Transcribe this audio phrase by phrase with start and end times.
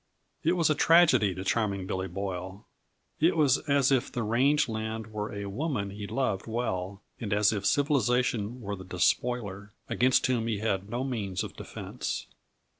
[0.43, 2.65] It was a tragedy to Charming Billy Boyle;
[3.19, 7.53] it was as if the range land were a woman he loved well, and as
[7.53, 12.25] if civilization were the despoiler, against whom he had no means of defense.